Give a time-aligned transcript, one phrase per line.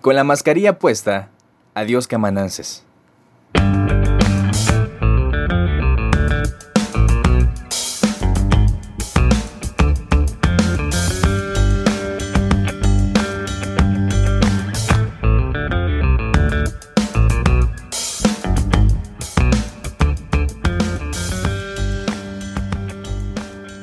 [0.00, 1.28] Con la mascarilla puesta,
[1.74, 2.86] adiós camanances.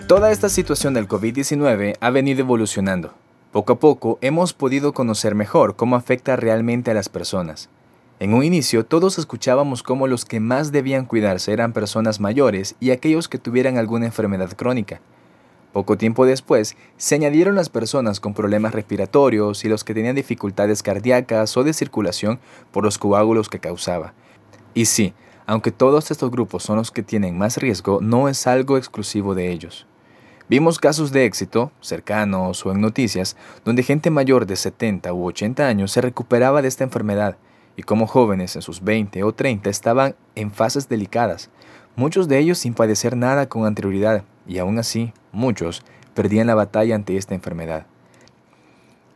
[0.07, 3.13] Toda esta situación del COVID-19 ha venido evolucionando.
[3.57, 7.69] Poco a poco hemos podido conocer mejor cómo afecta realmente a las personas.
[8.19, 12.91] En un inicio todos escuchábamos cómo los que más debían cuidarse eran personas mayores y
[12.91, 15.01] aquellos que tuvieran alguna enfermedad crónica.
[15.73, 20.83] Poco tiempo después se añadieron las personas con problemas respiratorios y los que tenían dificultades
[20.83, 22.39] cardíacas o de circulación
[22.71, 24.13] por los coágulos que causaba.
[24.75, 25.15] Y sí,
[25.47, 29.51] aunque todos estos grupos son los que tienen más riesgo, no es algo exclusivo de
[29.51, 29.87] ellos.
[30.49, 35.67] Vimos casos de éxito, cercanos o en noticias, donde gente mayor de 70 u 80
[35.67, 37.35] años se recuperaba de esta enfermedad
[37.75, 41.49] y como jóvenes en sus 20 o 30 estaban en fases delicadas,
[41.97, 46.95] muchos de ellos sin padecer nada con anterioridad y aún así muchos perdían la batalla
[46.95, 47.85] ante esta enfermedad.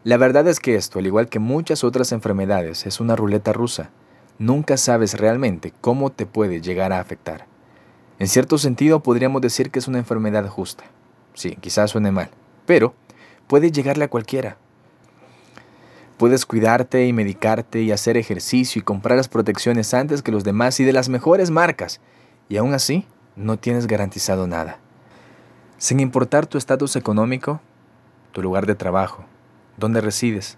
[0.03, 3.89] La verdad es que esto, al igual que muchas otras enfermedades, es una ruleta rusa.
[4.37, 7.47] Nunca sabes realmente cómo te puede llegar a afectar.
[8.19, 10.83] En cierto sentido podríamos decir que es una enfermedad justa
[11.33, 12.29] Sí, quizás suene mal,
[12.65, 12.93] pero
[13.47, 14.57] puede llegarle a cualquiera.
[16.17, 20.79] Puedes cuidarte y medicarte y hacer ejercicio y comprar las protecciones antes que los demás
[20.79, 21.99] y de las mejores marcas,
[22.47, 24.77] y aún así no tienes garantizado nada.
[25.77, 27.59] Sin importar tu estatus económico,
[28.33, 29.25] tu lugar de trabajo,
[29.77, 30.57] dónde resides,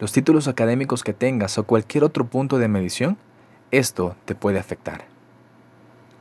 [0.00, 3.16] los títulos académicos que tengas o cualquier otro punto de medición,
[3.70, 5.04] esto te puede afectar.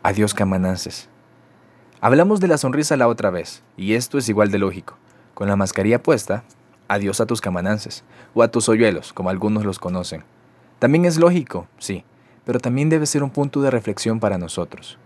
[0.04, 1.10] Adiós camanances.
[2.06, 4.98] Hablamos de la sonrisa la otra vez, y esto es igual de lógico.
[5.34, 6.44] Con la mascarilla puesta,
[6.90, 10.26] adiós a tus camanances, o a tus hoyuelos, como algunos los conocen.
[10.80, 12.04] También es lógico, sí,
[12.44, 14.98] pero también debe ser un punto de reflexión para nosotros.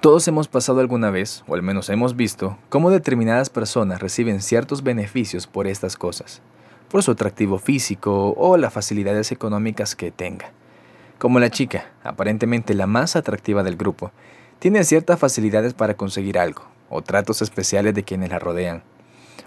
[0.00, 4.82] Todos hemos pasado alguna vez, o al menos hemos visto, cómo determinadas personas reciben ciertos
[4.82, 6.40] beneficios por estas cosas,
[6.88, 10.50] por su atractivo físico o las facilidades económicas que tenga.
[11.18, 14.12] Como la chica, aparentemente la más atractiva del grupo,
[14.62, 18.84] tienen ciertas facilidades para conseguir algo, o tratos especiales de quienes la rodean.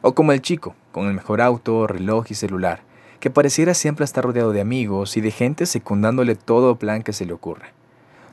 [0.01, 2.81] O como el chico, con el mejor auto, reloj y celular,
[3.21, 7.25] que pareciera siempre estar rodeado de amigos y de gente secundándole todo plan que se
[7.25, 7.71] le ocurra.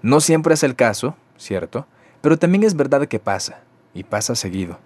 [0.03, 1.87] No siempre es el caso, ¿cierto?
[2.21, 3.61] Pero también es verdad que pasa,
[3.95, 4.81] y pasa seguido.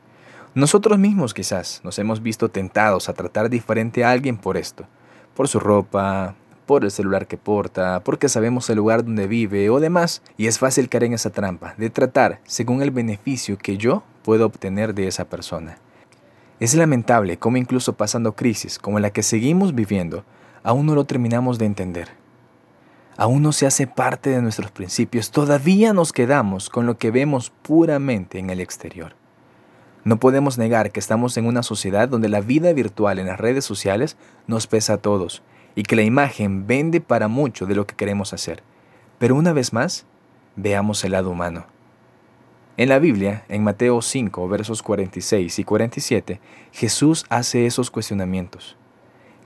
[0.55, 4.85] Nosotros mismos quizás nos hemos visto tentados a tratar diferente a alguien por esto,
[5.35, 6.35] por su ropa,
[6.67, 10.59] por el celular que porta, porque sabemos el lugar donde vive o demás, y es
[10.59, 15.07] fácil caer en esa trampa de tratar según el beneficio que yo puedo obtener de
[15.07, 15.79] esa persona.
[16.59, 20.25] Es lamentable cómo incluso pasando crisis como la que seguimos viviendo,
[20.63, 22.09] aún no lo terminamos de entender.
[23.17, 27.51] Aún no se hace parte de nuestros principios, todavía nos quedamos con lo que vemos
[27.63, 29.15] puramente en el exterior.
[30.05, 33.65] No podemos negar que estamos en una sociedad donde la vida virtual en las redes
[33.65, 34.17] sociales
[34.47, 35.43] nos pesa a todos
[35.77, 38.63] y que la imagen vende para mucho de lo que queremos hacer.
[39.19, 40.07] Pero una vez más,
[40.57, 41.67] veamos el lado humano.
[42.79, 46.41] En la Biblia, en Mateo 5, versos 46 y 47,
[46.73, 48.77] Jesús hace esos cuestionamientos.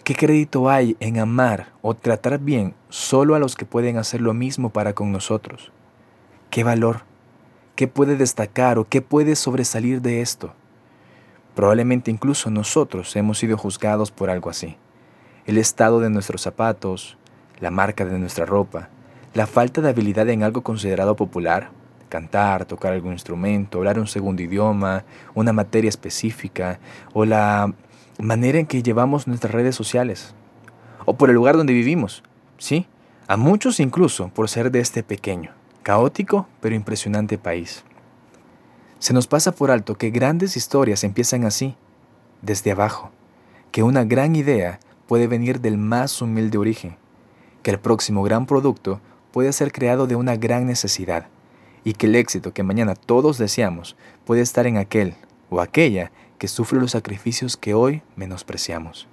[0.05, 4.33] ¿Qué crédito hay en amar o tratar bien solo a los que pueden hacer lo
[4.33, 5.73] mismo para con nosotros?
[6.49, 7.03] ¿Qué valor?
[7.75, 10.55] ¿Qué puede destacar o qué puede sobresalir de esto?
[11.55, 14.77] Probablemente incluso nosotros hemos sido juzgados por algo así
[15.51, 17.17] el estado de nuestros zapatos,
[17.59, 18.89] la marca de nuestra ropa,
[19.35, 21.73] la falta de habilidad en algo considerado popular,
[22.09, 26.79] cantar, tocar algún instrumento, hablar un segundo idioma, una materia específica,
[27.15, 27.75] o la
[28.21, 30.37] manera en que llevamos nuestras redes sociales,
[31.05, 32.23] o por el lugar donde vivimos,
[32.57, 32.87] ¿sí?
[33.27, 35.51] A muchos incluso por ser de este pequeño,
[35.83, 37.83] caótico pero impresionante país.
[39.01, 41.75] Se nos pasa por alto que grandes historias empiezan así,
[42.41, 43.11] desde abajo,
[43.73, 44.79] que una gran idea
[45.11, 46.95] puede venir del más humilde origen,
[47.65, 49.01] que el próximo gran producto
[49.33, 51.27] puede ser creado de una gran necesidad
[51.83, 55.17] y que el éxito que mañana todos deseamos puede estar en aquel
[55.51, 59.09] o aquella que sufre los sacrificios que hoy menospreciamos.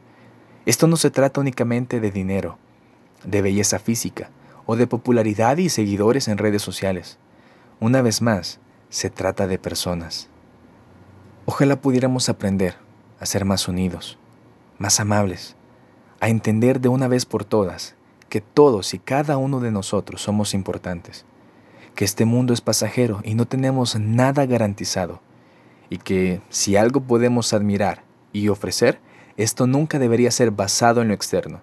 [0.68, 2.60] Esto no se trata únicamente de dinero,
[3.24, 4.30] de belleza física
[4.68, 7.18] o de popularidad y seguidores en redes sociales.
[7.80, 10.30] Una vez más, se trata de personas.
[11.46, 12.76] Ojalá pudiéramos aprender
[13.20, 14.20] a ser más unidos,
[14.78, 15.58] más amables,
[16.20, 17.98] a entender de una vez por todas
[18.30, 21.26] que todos y cada uno de nosotros somos importantes,
[21.96, 25.22] que este mundo es pasajero y no tenemos nada garantizado,
[25.90, 28.04] y que si algo podemos admirar
[28.34, 29.00] y ofrecer,
[29.38, 31.62] esto nunca debería ser basado en lo externo,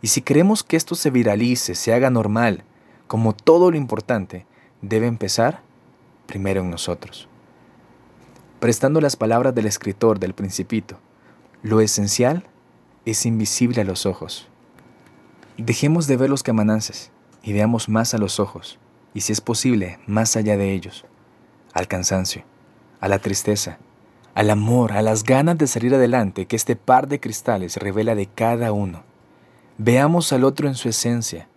[0.00, 2.62] Y si queremos que esto se viralice, se haga normal,
[3.08, 4.46] como todo lo importante,
[4.80, 5.60] debe empezar
[6.26, 7.28] primero en nosotros.
[8.60, 11.00] Prestando las palabras del escritor del principito,
[11.62, 12.44] lo esencial
[13.10, 14.48] es invisible a los ojos.
[15.56, 17.10] Dejemos de ver los camanances
[17.42, 18.78] y veamos más a los ojos,
[19.14, 21.04] y si es posible, más allá de ellos,
[21.72, 22.44] al cansancio,
[23.00, 23.78] a la tristeza,
[24.34, 28.26] al amor, a las ganas de salir adelante que este par de cristales revela de
[28.26, 29.02] cada uno.
[29.78, 31.48] Veamos al otro en su esencia,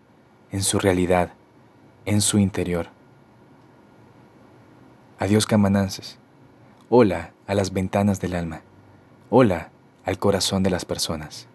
[0.51, 1.33] en su realidad,
[2.05, 2.87] en su interior.
[5.19, 6.17] Adiós camanances.
[6.89, 8.61] Hola a las ventanas del alma.
[9.29, 9.70] Hola
[10.05, 11.47] al corazón de las personas.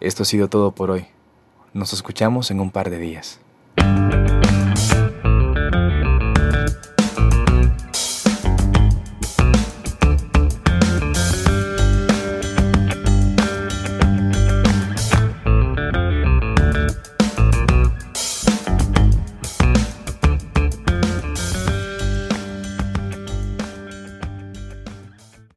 [0.00, 1.06] Esto ha sido todo por hoy.
[1.72, 3.40] Nos escuchamos en un par de días.